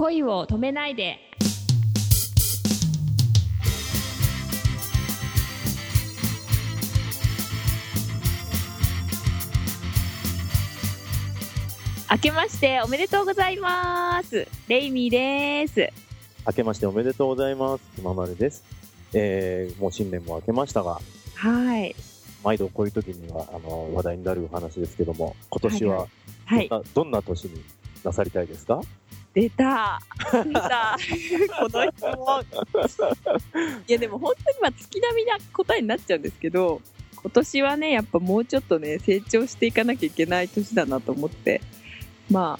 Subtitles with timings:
[0.00, 1.18] 恋を止めないで。
[12.10, 14.48] 明けましておめでとうございます。
[14.68, 15.90] レイミーです。
[16.46, 17.84] 明けましておめでとうございます。
[17.96, 18.64] くままるです。
[19.12, 20.98] えー、もう新年も明けましたが、
[21.34, 21.94] はい。
[22.42, 26.06] 毎度こういう時には、あの、話題になるお話ですけども、今年は、
[26.46, 26.70] はい。
[26.70, 27.62] どんなどんな年に
[28.02, 28.80] なさりたいですか？
[29.34, 30.00] 出た。
[30.44, 30.96] 出た。
[31.60, 32.44] この質問
[33.86, 36.80] いやでも本当にまあ月並みな答えになっちゃうんですけど
[37.16, 41.60] 今年はねやっぱもうちょっとね成長していかなきゃいけない年だなと思って。
[42.30, 42.58] ま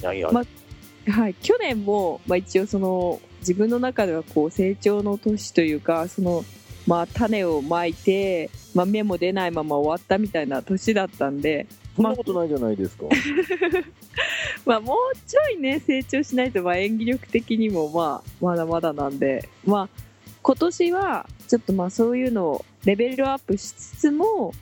[0.00, 6.44] いやいや、まあはい去年も、まあ、一応その自分の中ではこう成長の年というかその
[6.86, 13.04] まあ種をまいて、まあ、芽も出ないまま終わったみたいな年だったんでそんなことないじゃないですか。
[14.66, 19.88] まあ、もうちょいね成長しないと、まあ、演技力的にも、まあ、まだまだなんで、まあ、
[20.42, 24.52] 今年はちょっとまあそういうのをレベルアップしつつも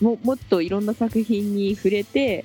[0.00, 2.44] ももっといろんな作品に触れて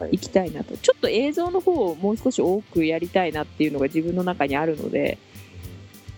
[0.00, 0.10] はい。
[0.12, 0.76] いきたいなと。
[0.78, 5.18] ちょっと映像の方をもう少し多くやりたいなっていうのが自分の中にあるので、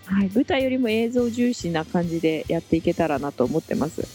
[0.05, 4.07] はい、舞台よりも映像重視な感じでやっていけたらなと思ってます。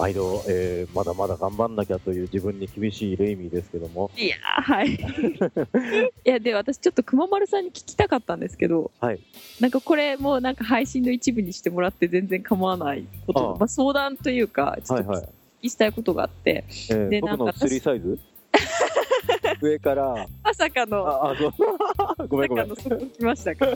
[0.00, 4.94] 毎度、えー、まだまだ頑張んなきゃという自分に厳しいレイミーですけども、いやーはい。
[4.94, 9.20] いや、で、私ちょっと熊丸さんに聞きたかったんですけど、はい。
[9.60, 15.12] なんかこれもうなんか配信の一部にしてもらって全然構わないことああまあ、相談というか、ちょっと。
[15.12, 15.28] 聞
[15.64, 18.18] きしたいことがあって、えー、僕のでなんか釣りサイズ？
[19.60, 22.76] 上から、まさかの、あ、あ、そうごめんごめんま。
[22.76, 23.66] さかのそこ来ましたか。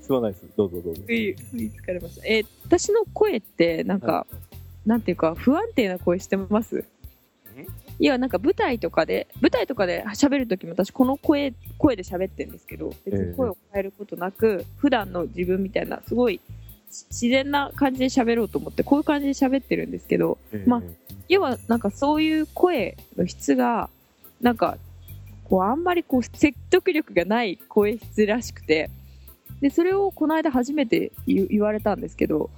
[0.00, 0.44] すまないです。
[0.56, 1.02] どうぞどうぞ。
[1.04, 2.26] 不意、不意つかれました。
[2.26, 4.26] えー私の声ってなんか、
[4.86, 6.84] なんていうか不安定な声してます？
[7.98, 16.40] いやなんか舞台とかで舞台とかで喋る時も私この声声で喋ってるんですけど別に声を変えることなく、普段の自分みたいなすごい
[16.90, 20.82] し自然な感じで喋ろうと思ってこういう感じで喋ってるんですけどえーまあ
[21.28, 23.88] 要はなんかそういう声の質が
[24.40, 24.78] なんか
[25.44, 28.90] こうあんまりこう説得力がない声質らしくて
[29.60, 32.50] でそれをこの間初めて言言われたんですけど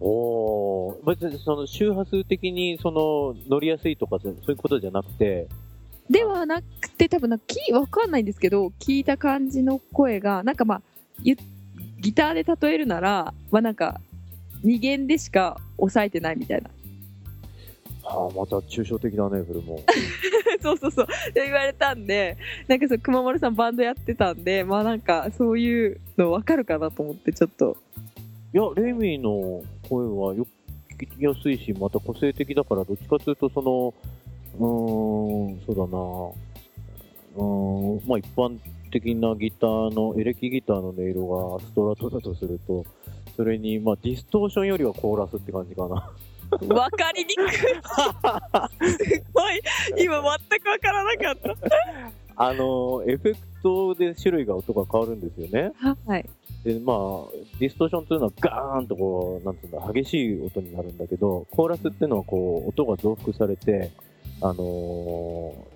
[0.00, 1.06] おー。
[1.06, 5.48] 別にその周波数的にその乗りやすいとかそういうことじゃなくて、
[6.08, 10.82] ではなくて多分なんかキーわかんないんですけど聞いた感じの声がなんかまあ
[11.22, 11.36] ゆ
[12.00, 14.00] ギターで例えるならまあなんか
[14.62, 16.70] 二弦でしか抑えてないみたいな。
[18.02, 19.80] ああ、また抽象的だね、それも。
[20.60, 21.04] そうそうそう。
[21.04, 27.76] って言われたんでなんかそう熊丸さんバンドやってたんでまあなんかそういうのわかるかなと思ってちょっと。
[28.52, 33.94] いや、レイミーの声はよく聞きやすいし、また個性的だから、どっちかというと、その、
[34.58, 35.98] うーん、そうだな、
[37.36, 38.58] うーん、まあ一般
[38.92, 42.84] 的なギターの、エレキギターの音色がストラトだとすると、
[43.36, 46.10] それに、まあディストーションよりはコーラスって感じかな。
[46.74, 47.52] わかりにくい。
[47.52, 49.60] すごい。
[49.98, 51.36] 今全くわからなかっ
[52.36, 55.72] あの、エフェクトで種類が音が変わるんですよね。
[55.80, 56.28] たはい
[56.64, 56.96] で、まあ、
[57.58, 63.90] ディストーションというのはガーンとこう、なんていうんだ、激しい音になるんだけど、コーラスっていうのはこう、音が増幅されて、
[64.42, 64.54] あの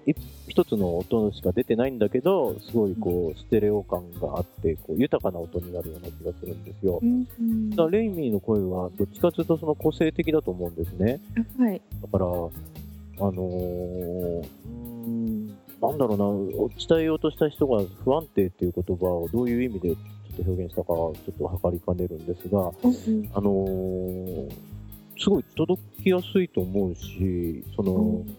[0.07, 0.15] ーい
[0.49, 7.01] 一つの音しか出てないんだけど、すごいこう、ステレオ感があって、こう、豊かな音になるような気がするんですよ。
[7.03, 11.21] うんだからレイミーの声は、どっちかというとその個性的だと思うんですね。
[11.59, 15.47] はいだから、あのー、うーん、
[15.81, 19.97] なんだろうな、伝えようとした人が不安定っていう言葉をどういう意味で
[20.37, 24.75] ちょっと表現したか、ちょっと測りかねるんですが、うんあのー
[25.17, 28.37] すごい届きやすいと思うし、その、うん。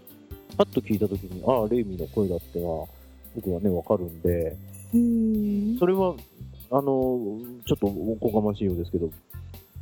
[0.57, 2.85] パッと聞いたときに、ああ、レイミーの声だっては、
[3.35, 4.55] 僕はね、わかるんで、
[4.93, 5.77] うん。
[5.79, 6.15] それは、
[6.71, 9.09] あのーちょっとおこがましいようですけど、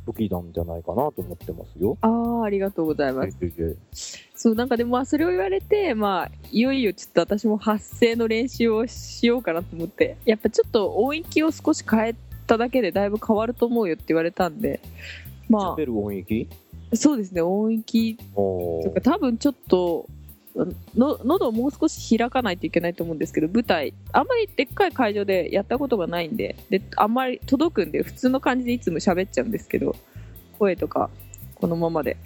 [0.06, 1.96] 武器なんじゃないかなと思ってますよ。
[2.00, 3.36] ああありがとうございます
[4.44, 12.14] そうなんかでもまあそれを言われてまあいよいよちょっと私も発声の練習をしようかなと思ってやっぱちょっと音域を少し変え
[12.46, 14.80] ただけでだいぶ変わると思うよって言われたんで
[15.48, 16.46] ま喋る音域？
[16.92, 18.16] あそうですね音域。
[18.34, 20.10] とか多分ちょっと
[20.94, 29.96] の喉をもう少し開かないといけないと思うんですけど舞台あんまりでっかい会場でやったことがないんでであんまり届くんで普通の感じでいつも喋っちゃうんですけど
[30.58, 31.08] 声とか
[31.54, 32.18] このままで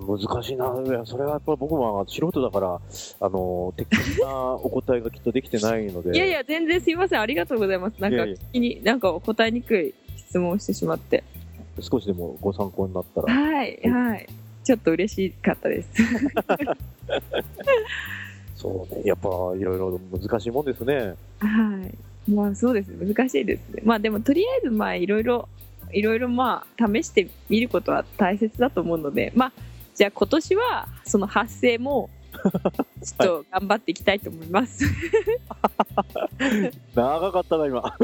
[0.00, 0.66] 難しいな。
[0.84, 2.80] いや、それはやっぱ僕は素人だから、
[3.20, 6.10] あの、的確なお答えがきっとできてないので。
[6.16, 7.20] いやいや、全然すいません。
[7.20, 8.00] ありがとうございます。
[8.00, 11.24] なんか、いやいや聞きに、なんか答えにくい質問をしてしまって。
[11.80, 13.32] 少しでもご参考になったら。
[13.32, 14.26] はい、はい。
[14.64, 15.90] ちょっと嬉しかったです。
[18.54, 19.02] そうね。
[19.04, 21.14] やっぱ、いろいろ難しいもんですね。
[21.38, 22.30] はい。
[22.30, 23.12] まあそうですね。
[23.12, 23.82] 難しいですね。
[23.84, 25.48] まあでもとりあえずまあいろいろ、
[25.92, 29.52] いろいろまあ試してみることは大切だと思うので、まあ
[29.94, 34.84] じゃあ今年はその発声も ちょっと頑張っていきたいと思います。
[36.94, 37.76] 長かったな、今。
[37.78, 37.96] よかっ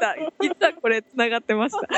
[0.00, 0.16] た。
[0.40, 1.88] 実はこれ繋がってました。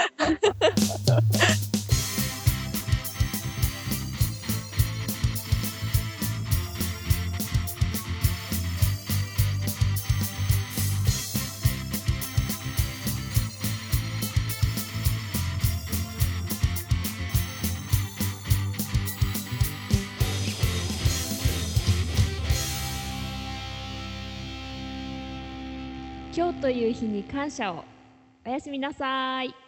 [26.38, 27.84] 今日という日に感謝を。
[28.46, 29.67] おやすみなさい。